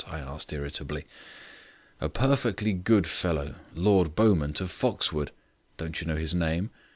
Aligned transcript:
I 0.07 0.17
asked 0.17 0.51
irritably. 0.51 1.05
"A 1.99 2.09
perfectly 2.09 2.73
good 2.73 3.05
fellow. 3.05 3.53
Lord 3.75 4.15
Beaumont 4.15 4.59
of 4.59 4.71
Foxwood 4.71 5.29
don't 5.77 6.01
you 6.01 6.07
know 6.07 6.15
his 6.17 6.33
name? 6.33 6.71